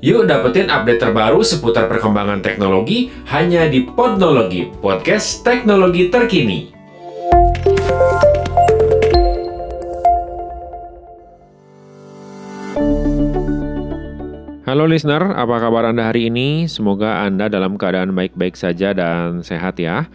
Yuk 0.00 0.24
dapetin 0.24 0.72
update 0.72 0.96
terbaru 0.96 1.44
seputar 1.44 1.84
perkembangan 1.84 2.40
teknologi 2.40 3.12
hanya 3.28 3.68
di 3.68 3.84
Podnologi, 3.84 4.72
podcast 4.80 5.44
teknologi 5.44 6.08
terkini. 6.08 6.72
Halo 14.64 14.88
listener, 14.88 15.36
apa 15.36 15.60
kabar 15.60 15.92
Anda 15.92 16.08
hari 16.08 16.32
ini? 16.32 16.64
Semoga 16.64 17.20
Anda 17.28 17.52
dalam 17.52 17.76
keadaan 17.76 18.16
baik-baik 18.16 18.56
saja 18.56 18.96
dan 18.96 19.44
sehat 19.44 19.76
ya. 19.76 20.08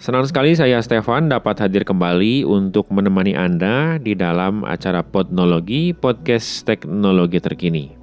Senang 0.00 0.24
sekali 0.24 0.56
saya 0.56 0.80
Stefan 0.80 1.28
dapat 1.28 1.60
hadir 1.60 1.84
kembali 1.84 2.48
untuk 2.48 2.88
menemani 2.88 3.36
Anda 3.36 4.00
di 4.00 4.16
dalam 4.16 4.64
acara 4.64 5.04
Podnologi, 5.04 5.92
podcast 5.92 6.64
teknologi 6.64 7.44
terkini. 7.44 7.97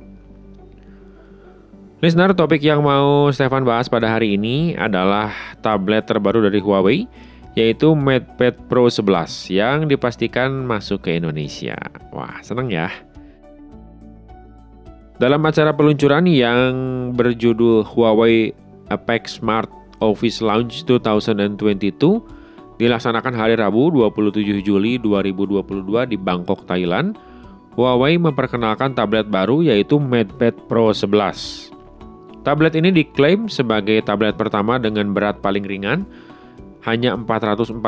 Listener, 2.05 2.37
topik 2.37 2.61
yang 2.61 2.85
mau 2.85 3.33
Stefan 3.33 3.65
bahas 3.65 3.89
pada 3.89 4.05
hari 4.05 4.37
ini 4.37 4.77
adalah 4.77 5.33
tablet 5.65 6.05
terbaru 6.05 6.37
dari 6.45 6.61
Huawei, 6.61 7.09
yaitu 7.57 7.97
MatePad 7.97 8.69
Pro 8.69 8.85
11 8.85 9.49
yang 9.49 9.89
dipastikan 9.89 10.53
masuk 10.69 11.09
ke 11.09 11.17
Indonesia. 11.17 11.73
Wah, 12.13 12.37
seneng 12.45 12.69
ya. 12.69 12.93
Dalam 15.17 15.41
acara 15.49 15.73
peluncuran 15.73 16.29
yang 16.29 16.69
berjudul 17.17 17.81
Huawei 17.81 18.53
Apex 18.93 19.41
Smart 19.41 19.73
Office 19.97 20.45
Launch 20.45 20.85
2022 20.85 21.89
dilaksanakan 22.77 23.33
hari 23.33 23.57
Rabu 23.57 23.89
27 23.89 24.61
Juli 24.61 25.01
2022 25.01 26.13
di 26.13 26.21
Bangkok, 26.21 26.69
Thailand, 26.69 27.17
Huawei 27.73 28.21
memperkenalkan 28.21 28.93
tablet 28.93 29.25
baru 29.25 29.65
yaitu 29.65 29.97
MatePad 29.97 30.69
Pro 30.69 30.93
11. 30.93 31.74
Tablet 32.45 32.77
ini 32.77 32.93
diklaim 32.93 33.49
sebagai 33.49 34.05
tablet 34.05 34.37
pertama 34.37 34.77
dengan 34.77 35.17
berat 35.17 35.41
paling 35.41 35.65
ringan, 35.65 36.05
hanya 36.85 37.17
449 37.17 37.81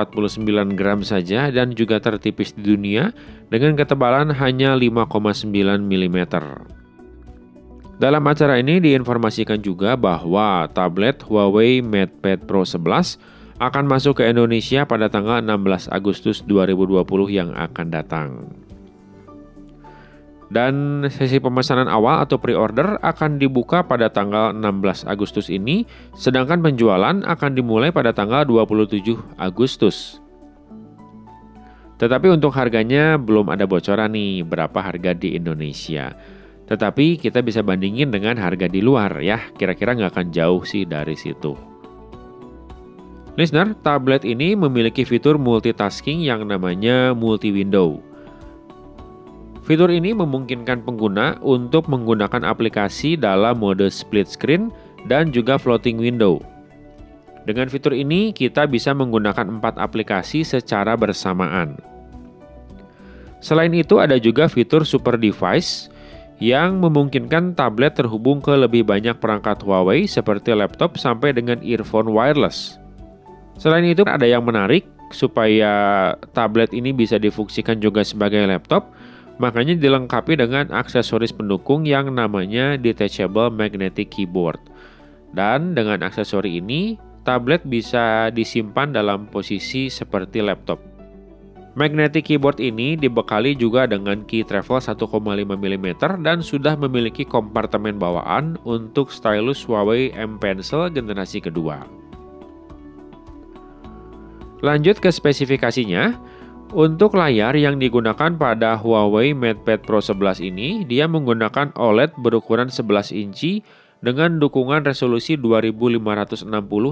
gram 0.73 1.05
saja 1.05 1.53
dan 1.53 1.77
juga 1.77 2.01
tertipis 2.01 2.57
di 2.57 2.73
dunia 2.73 3.13
dengan 3.53 3.77
ketebalan 3.77 4.33
hanya 4.33 4.73
5,9 4.73 5.53
mm. 5.85 6.17
Dalam 8.01 8.23
acara 8.25 8.57
ini 8.57 8.81
diinformasikan 8.81 9.61
juga 9.61 9.93
bahwa 9.93 10.65
tablet 10.73 11.21
Huawei 11.21 11.85
MatePad 11.85 12.49
Pro 12.49 12.65
11 12.65 13.37
akan 13.57 13.85
masuk 13.85 14.21
ke 14.21 14.23
Indonesia 14.25 14.85
pada 14.85 15.09
tanggal 15.09 15.41
16 15.41 15.89
Agustus 15.89 16.41
2020 16.45 17.05
yang 17.29 17.53
akan 17.53 17.87
datang. 17.89 18.29
Dan 20.47 21.03
sesi 21.11 21.43
pemesanan 21.43 21.91
awal 21.91 22.23
atau 22.23 22.39
pre-order 22.39 22.95
akan 23.03 23.35
dibuka 23.35 23.83
pada 23.83 24.07
tanggal 24.07 24.55
16 24.55 25.03
Agustus 25.03 25.51
ini, 25.51 25.83
sedangkan 26.15 26.63
penjualan 26.63 27.19
akan 27.19 27.51
dimulai 27.51 27.91
pada 27.91 28.15
tanggal 28.15 28.47
27 28.47 29.11
Agustus. 29.35 30.23
Tetapi 31.97 32.31
untuk 32.31 32.53
harganya 32.55 33.19
belum 33.19 33.51
ada 33.51 33.67
bocoran 33.67 34.13
nih 34.13 34.45
berapa 34.45 34.79
harga 34.79 35.11
di 35.17 35.35
Indonesia. 35.35 36.15
Tetapi 36.67 37.19
kita 37.19 37.43
bisa 37.43 37.59
bandingin 37.59 38.13
dengan 38.13 38.39
harga 38.39 38.71
di 38.71 38.79
luar 38.79 39.19
ya, 39.19 39.51
kira-kira 39.55 39.97
nggak 39.97 40.13
akan 40.15 40.27
jauh 40.31 40.63
sih 40.63 40.87
dari 40.87 41.17
situ. 41.17 41.57
Listener, 43.37 43.77
tablet 43.85 44.25
ini 44.25 44.57
memiliki 44.57 45.05
fitur 45.05 45.37
multitasking 45.37 46.25
yang 46.25 46.45
namanya 46.45 47.13
multi-window. 47.13 48.06
Fitur 49.67 49.91
ini 49.91 50.15
memungkinkan 50.15 50.87
pengguna 50.87 51.43
untuk 51.43 51.91
menggunakan 51.91 52.47
aplikasi 52.47 53.19
dalam 53.19 53.59
mode 53.59 53.91
split 53.91 54.23
screen 54.23 54.71
dan 55.11 55.35
juga 55.35 55.59
floating 55.59 55.99
window. 55.99 56.39
Dengan 57.43 57.67
fitur 57.67 57.91
ini, 57.91 58.31
kita 58.31 58.63
bisa 58.63 58.95
menggunakan 58.95 59.59
empat 59.59 59.75
aplikasi 59.75 60.47
secara 60.47 60.95
bersamaan. 60.95 61.75
Selain 63.43 63.75
itu, 63.75 63.99
ada 63.99 64.15
juga 64.15 64.47
fitur 64.47 64.87
super 64.87 65.19
device 65.19 65.91
yang 66.39 66.79
memungkinkan 66.79 67.51
tablet 67.51 67.91
terhubung 67.91 68.39
ke 68.39 68.55
lebih 68.55 68.87
banyak 68.87 69.19
perangkat 69.19 69.67
Huawei 69.67 70.07
seperti 70.07 70.55
laptop 70.55 70.95
sampai 70.95 71.35
dengan 71.35 71.59
earphone 71.59 72.15
wireless. 72.15 72.79
Selain 73.59 73.83
itu, 73.83 74.07
ada 74.07 74.23
yang 74.23 74.47
menarik 74.47 74.87
supaya 75.11 76.15
tablet 76.31 76.71
ini 76.71 76.95
bisa 76.95 77.19
difungsikan 77.19 77.83
juga 77.83 78.07
sebagai 78.07 78.47
laptop 78.47 78.95
Makanya 79.37 79.77
dilengkapi 79.77 80.33
dengan 80.33 80.73
aksesoris 80.73 81.29
pendukung 81.29 81.85
yang 81.85 82.09
namanya 82.09 82.73
detachable 82.73 83.53
magnetic 83.53 84.09
keyboard. 84.09 84.57
Dan 85.33 85.77
dengan 85.77 86.01
aksesori 86.01 86.57
ini, 86.57 86.97
tablet 87.21 87.61
bisa 87.67 88.33
disimpan 88.33 88.89
dalam 88.95 89.29
posisi 89.29 89.93
seperti 89.93 90.41
laptop. 90.41 90.81
Magnetic 91.77 92.33
keyboard 92.33 92.57
ini 92.57 92.97
dibekali 92.97 93.53
juga 93.53 93.85
dengan 93.85 94.25
key 94.25 94.41
travel 94.41 94.81
1,5 94.81 94.97
mm 95.45 95.87
dan 96.25 96.41
sudah 96.41 96.73
memiliki 96.73 97.21
kompartemen 97.21 98.01
bawaan 98.01 98.57
untuk 98.65 99.13
stylus 99.13 99.61
Huawei 99.61 100.09
M 100.17 100.41
Pencil 100.41 100.89
generasi 100.89 101.37
kedua. 101.37 101.85
Lanjut 104.65 104.97
ke 104.97 105.13
spesifikasinya, 105.13 106.17
untuk 106.75 107.15
layar 107.15 107.55
yang 107.55 107.79
digunakan 107.79 108.35
pada 108.35 108.75
Huawei 108.75 109.31
MatePad 109.31 109.87
Pro 109.87 110.03
11 110.03 110.43
ini, 110.43 110.83
dia 110.83 111.07
menggunakan 111.07 111.71
OLED 111.75 112.19
berukuran 112.19 112.67
11 112.67 113.15
inci 113.15 113.63
dengan 114.03 114.37
dukungan 114.37 114.83
resolusi 114.83 115.39
2560 115.39 116.43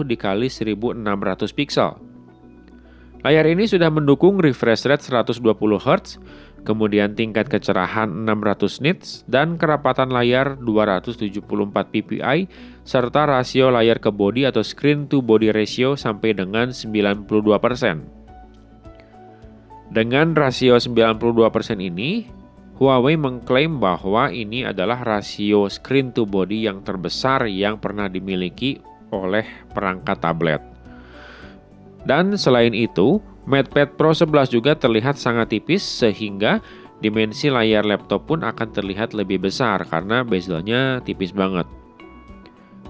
dikali 0.07 0.47
1600 0.47 1.57
pixel. 1.57 1.91
Layar 3.25 3.45
ini 3.49 3.65
sudah 3.65 3.89
mendukung 3.89 4.37
refresh 4.37 4.85
rate 4.85 5.01
120 5.01 5.41
Hz, 5.81 6.21
kemudian 6.61 7.17
tingkat 7.17 7.49
kecerahan 7.49 8.05
600 8.07 8.85
nits, 8.85 9.25
dan 9.25 9.57
kerapatan 9.57 10.13
layar 10.13 10.55
274 10.61 11.41
ppi, 11.89 12.45
serta 12.85 13.21
rasio 13.25 13.73
layar 13.73 13.97
ke 13.97 14.13
body 14.13 14.45
atau 14.45 14.61
screen 14.61 15.09
to 15.09 15.25
body 15.25 15.49
ratio 15.49 15.97
sampai 15.97 16.37
dengan 16.37 16.69
92%. 16.69 18.14
Dengan 19.93 20.33
rasio 20.33 20.77
92% 20.77 21.77
ini, 21.77 22.25
Huawei 22.75 23.15
mengklaim 23.15 23.79
bahwa 23.79 24.27
ini 24.27 24.67
adalah 24.67 24.99
rasio 24.99 25.71
screen 25.71 26.11
to 26.11 26.27
body 26.27 26.67
yang 26.67 26.83
terbesar 26.83 27.47
yang 27.47 27.79
pernah 27.79 28.11
dimiliki 28.11 28.83
oleh 29.15 29.47
perangkat 29.71 30.19
tablet. 30.19 30.59
Dan 32.03 32.35
selain 32.35 32.75
itu, 32.75 33.23
MatePad 33.47 33.95
Pro 33.95 34.11
11 34.11 34.51
juga 34.51 34.75
terlihat 34.75 35.15
sangat 35.15 35.55
tipis 35.55 35.81
sehingga 35.85 36.59
dimensi 36.99 37.47
layar 37.47 37.87
laptop 37.87 38.27
pun 38.27 38.43
akan 38.43 38.73
terlihat 38.75 39.15
lebih 39.15 39.47
besar 39.47 39.85
karena 39.87 40.25
bezelnya 40.25 40.99
tipis 41.05 41.31
banget. 41.31 41.69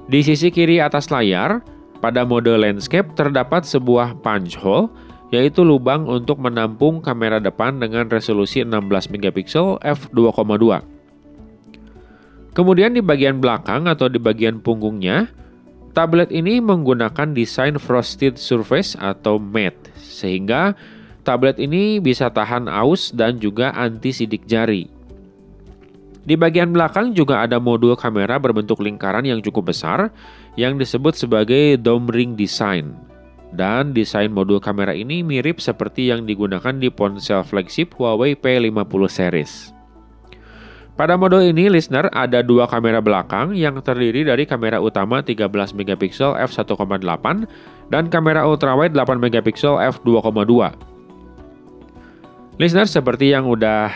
Di 0.09 0.21
sisi 0.21 0.49
kiri 0.49 0.81
atas 0.81 1.13
layar, 1.13 1.61
pada 2.01 2.21
mode 2.21 2.53
landscape 2.53 3.13
terdapat 3.17 3.65
sebuah 3.65 4.17
punch 4.21 4.57
hole 4.57 4.89
yaitu 5.35 5.67
lubang 5.67 6.07
untuk 6.07 6.39
menampung 6.39 7.03
kamera 7.03 7.43
depan 7.43 7.75
dengan 7.75 8.07
resolusi 8.07 8.63
16 8.63 9.11
megapiksel 9.11 9.83
f2,2. 9.83 10.79
Kemudian 12.55 12.95
di 12.95 13.03
bagian 13.03 13.43
belakang 13.43 13.91
atau 13.91 14.07
di 14.07 14.15
bagian 14.15 14.63
punggungnya, 14.63 15.27
tablet 15.91 16.31
ini 16.31 16.63
menggunakan 16.63 17.35
desain 17.35 17.75
frosted 17.75 18.39
surface 18.39 18.95
atau 18.95 19.35
matte, 19.35 19.91
sehingga 19.99 20.71
tablet 21.27 21.59
ini 21.59 21.99
bisa 21.99 22.31
tahan 22.31 22.71
aus 22.71 23.11
dan 23.11 23.43
juga 23.43 23.75
anti 23.75 24.15
sidik 24.15 24.47
jari. 24.47 24.87
Di 26.23 26.39
bagian 26.39 26.71
belakang 26.71 27.11
juga 27.11 27.43
ada 27.43 27.59
modul 27.59 27.93
kamera 27.99 28.39
berbentuk 28.39 28.79
lingkaran 28.79 29.27
yang 29.27 29.43
cukup 29.43 29.75
besar 29.75 30.09
yang 30.55 30.79
disebut 30.79 31.13
sebagai 31.13 31.75
dome 31.77 32.07
ring 32.07 32.39
design 32.39 32.95
dan 33.53 33.93
desain 33.93 34.33
modul 34.33 34.57
kamera 34.57 34.95
ini 34.95 35.21
mirip 35.21 35.61
seperti 35.61 36.09
yang 36.09 36.25
digunakan 36.25 36.73
di 36.73 36.89
ponsel 36.89 37.45
flagship 37.45 37.93
Huawei 37.93 38.33
P50 38.33 39.01
series. 39.11 39.75
Pada 40.95 41.19
model 41.19 41.43
ini, 41.43 41.67
listener 41.67 42.07
ada 42.15 42.39
dua 42.39 42.71
kamera 42.71 43.03
belakang 43.03 43.51
yang 43.51 43.75
terdiri 43.83 44.23
dari 44.23 44.47
kamera 44.47 44.79
utama 44.79 45.19
13 45.19 45.51
megapiksel 45.75 46.39
f1.8 46.39 47.03
dan 47.91 48.07
kamera 48.07 48.47
ultrawide 48.47 48.95
8 48.95 49.19
megapiksel 49.19 49.75
f2.2. 49.75 50.71
Listener, 52.55 52.87
seperti 52.87 53.35
yang 53.35 53.43
udah 53.43 53.91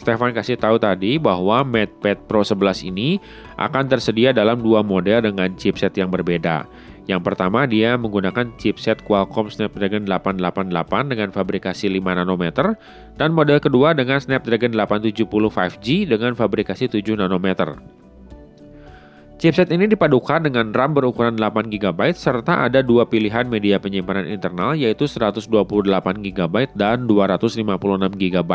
Stefan 0.00 0.32
kasih 0.32 0.56
tahu 0.60 0.80
tadi 0.80 1.16
bahwa 1.16 1.64
MatePad 1.64 2.24
Pro 2.24 2.44
11 2.44 2.88
ini 2.88 3.20
akan 3.60 3.84
tersedia 3.84 4.32
dalam 4.32 4.60
dua 4.60 4.84
model 4.84 5.24
dengan 5.24 5.52
chipset 5.56 5.92
yang 5.96 6.08
berbeda. 6.12 6.68
Yang 7.06 7.22
pertama 7.22 7.70
dia 7.70 7.94
menggunakan 7.94 8.58
chipset 8.58 8.98
Qualcomm 9.06 9.46
Snapdragon 9.46 10.10
888 10.10 11.14
dengan 11.14 11.30
fabrikasi 11.30 11.86
5 11.86 12.02
nanometer 12.02 12.74
dan 13.14 13.30
model 13.30 13.62
kedua 13.62 13.94
dengan 13.94 14.18
Snapdragon 14.18 14.74
870 14.74 15.22
5G 15.22 15.86
dengan 16.10 16.34
fabrikasi 16.34 16.90
7 16.90 17.14
nanometer. 17.14 17.78
Chipset 19.36 19.68
ini 19.70 19.86
dipadukan 19.86 20.48
dengan 20.48 20.72
RAM 20.74 20.96
berukuran 20.96 21.38
8 21.38 21.68
GB 21.68 22.10
serta 22.16 22.66
ada 22.66 22.80
dua 22.80 23.04
pilihan 23.04 23.44
media 23.46 23.76
penyimpanan 23.76 24.26
internal 24.26 24.72
yaitu 24.72 25.04
128 25.04 25.52
GB 26.24 26.54
dan 26.74 27.04
256 27.04 28.16
GB. 28.16 28.52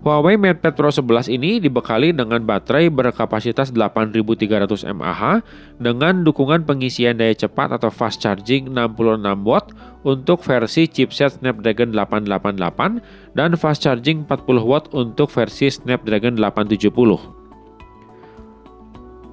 Huawei 0.00 0.40
MatePad 0.40 0.80
Pro 0.80 0.88
11 0.88 1.28
ini 1.28 1.60
dibekali 1.60 2.16
dengan 2.16 2.40
baterai 2.40 2.88
berkapasitas 2.88 3.68
8300 3.68 4.96
mAh 4.96 5.44
dengan 5.76 6.24
dukungan 6.24 6.64
pengisian 6.64 7.20
daya 7.20 7.36
cepat 7.36 7.76
atau 7.76 7.92
fast 7.92 8.16
charging 8.24 8.72
66 8.72 8.96
watt 9.44 9.76
untuk 10.00 10.40
versi 10.40 10.88
chipset 10.88 11.36
Snapdragon 11.36 11.92
888 11.92 13.36
dan 13.36 13.52
fast 13.60 13.84
charging 13.84 14.24
40 14.24 14.64
watt 14.64 14.88
untuk 14.96 15.28
versi 15.28 15.68
Snapdragon 15.68 16.40
870. 16.40 17.36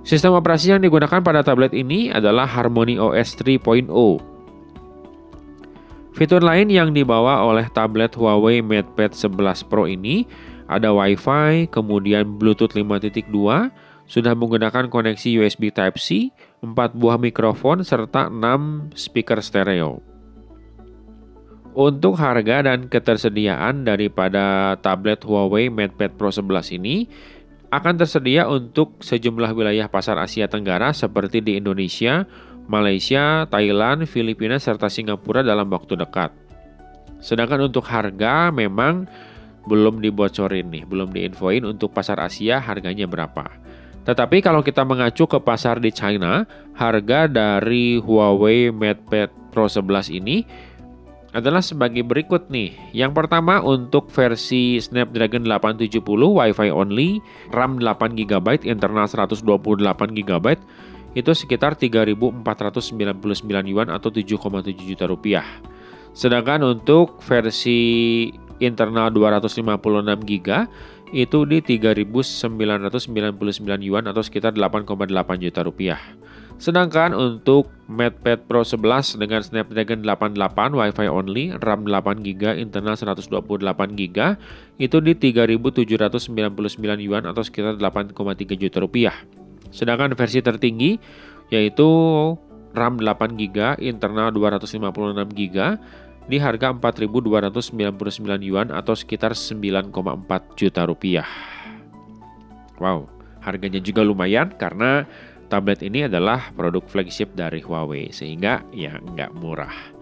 Sistem 0.04 0.36
operasi 0.36 0.75
yang 0.75 0.84
digunakan 0.84 1.24
pada 1.24 1.48
tablet 1.48 1.72
ini 1.72 2.12
adalah 2.12 2.44
Harmony 2.44 3.00
OS 3.00 3.40
3.0. 3.40 3.88
Fitur 6.18 6.42
lain 6.42 6.74
yang 6.74 6.98
dibawa 6.98 7.46
oleh 7.46 7.70
tablet 7.70 8.18
Huawei 8.18 8.66
MatePad 8.66 9.13
11 9.13 9.70
Pro 9.70 9.86
ini 9.86 10.25
ada 10.68 10.92
Wi-Fi, 10.92 11.72
kemudian 11.72 12.38
Bluetooth 12.38 12.75
5.2, 12.75 13.28
sudah 14.08 14.34
menggunakan 14.36 14.88
koneksi 14.88 15.44
USB 15.44 15.72
Type-C, 15.72 16.31
4 16.64 16.96
buah 16.96 17.19
mikrofon, 17.19 17.84
serta 17.84 18.31
6 18.31 18.96
speaker 18.96 19.40
stereo. 19.44 20.00
Untuk 21.78 22.18
harga 22.18 22.66
dan 22.66 22.90
ketersediaan 22.90 23.86
daripada 23.86 24.75
tablet 24.81 25.22
Huawei 25.22 25.69
MatePad 25.69 26.18
Pro 26.18 26.34
11 26.34 26.74
ini, 26.80 27.06
akan 27.68 28.00
tersedia 28.00 28.48
untuk 28.48 28.98
sejumlah 29.04 29.52
wilayah 29.52 29.92
pasar 29.92 30.16
Asia 30.18 30.48
Tenggara 30.48 30.96
seperti 30.96 31.44
di 31.44 31.60
Indonesia, 31.60 32.24
Malaysia, 32.66 33.44
Thailand, 33.52 34.08
Filipina, 34.08 34.56
serta 34.56 34.88
Singapura 34.88 35.44
dalam 35.44 35.68
waktu 35.68 36.00
dekat. 36.00 36.31
Sedangkan 37.20 37.68
untuk 37.68 37.84
harga 37.88 38.50
memang 38.56 39.06
belum 39.68 40.00
dibocorin 40.00 40.72
nih, 40.72 40.88
belum 40.88 41.12
diinfoin 41.12 41.68
untuk 41.68 41.92
pasar 41.92 42.18
Asia 42.24 42.64
harganya 42.64 43.06
berapa. 43.06 43.52
Tetapi 44.08 44.40
kalau 44.40 44.64
kita 44.64 44.88
mengacu 44.88 45.28
ke 45.28 45.36
pasar 45.44 45.84
di 45.84 45.92
China, 45.92 46.48
harga 46.72 47.28
dari 47.28 48.00
Huawei 48.00 48.72
MatePad 48.72 49.52
Pro 49.52 49.68
11 49.68 50.16
ini 50.16 50.48
adalah 51.36 51.60
sebagai 51.60 52.08
berikut 52.08 52.48
nih. 52.48 52.72
Yang 52.96 53.12
pertama 53.19 53.60
untuk 53.60 54.08
versi 54.10 54.80
Snapdragon 54.80 55.44
870 55.44 56.00
Wi-Fi 56.08 56.70
only, 56.72 57.20
RAM 57.52 57.84
8 57.84 58.16
GB, 58.16 58.63
internal 58.63 59.12
128 59.12 59.44
GB 60.16 60.48
itu 61.18 61.31
sekitar 61.34 61.75
3.499 61.75 62.46
yuan 63.68 63.90
atau 63.92 64.08
7,7 64.08 64.72
juta 64.78 65.04
rupiah. 65.10 65.46
Sedangkan 66.13 66.63
untuk 66.63 67.20
versi 67.22 68.31
internal 68.59 69.13
256 69.13 70.25
GB 70.25 70.50
itu 71.15 71.48
di 71.48 71.63
3.999 71.63 73.88
yuan 73.88 74.12
atau 74.12 74.19
sekitar 74.19 74.51
8,8 74.56 75.07
juta 75.39 75.63
rupiah. 75.63 76.00
Sedangkan 76.57 77.13
untuk 77.13 77.69
MatePad 77.86 78.50
Pro 78.50 78.65
11 78.65 79.21
dengan 79.21 79.45
Snapdragon 79.45 80.01
88 80.01 80.74
Wi-Fi 80.74 81.06
only, 81.06 81.54
RAM 81.54 81.86
8GB, 81.86 82.57
internal 82.57 82.98
128GB 82.98 84.18
itu 84.81 84.98
di 84.98 85.13
3.799 85.13 87.06
yuan 87.06 87.24
atau 87.30 87.45
sekitar 87.45 87.77
8,3 87.77 88.57
juta 88.57 88.77
rupiah. 88.81 89.13
Sedangkan 89.69 90.18
versi 90.18 90.42
tertinggi 90.42 90.98
yaitu 91.53 91.88
RAM 92.74 93.00
8GB, 93.00 93.80
internal 93.86 94.33
256GB 94.33 95.57
di 96.27 96.38
harga 96.38 96.75
4.299 96.75 97.71
yuan 98.44 98.68
atau 98.71 98.94
sekitar 98.94 99.35
9,4 99.35 99.91
juta 100.59 100.83
rupiah. 100.83 101.27
Wow, 102.77 103.09
harganya 103.41 103.81
juga 103.81 104.06
lumayan 104.06 104.53
karena 104.56 105.07
tablet 105.47 105.81
ini 105.81 106.06
adalah 106.06 106.51
produk 106.53 106.83
flagship 106.85 107.33
dari 107.33 107.63
Huawei 107.63 108.12
sehingga 108.12 108.62
ya 108.75 109.00
nggak 109.00 109.33
murah. 109.39 109.97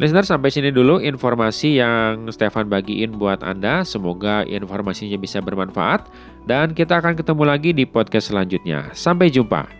Listener 0.00 0.24
sampai 0.24 0.48
sini 0.48 0.72
dulu 0.72 0.96
informasi 0.96 1.76
yang 1.76 2.24
Stefan 2.32 2.72
bagiin 2.72 3.20
buat 3.20 3.44
Anda. 3.44 3.84
Semoga 3.84 4.48
informasinya 4.48 5.20
bisa 5.20 5.44
bermanfaat 5.44 6.08
dan 6.48 6.72
kita 6.72 7.04
akan 7.04 7.20
ketemu 7.20 7.42
lagi 7.44 7.76
di 7.76 7.84
podcast 7.84 8.32
selanjutnya. 8.32 8.88
Sampai 8.96 9.28
jumpa. 9.28 9.79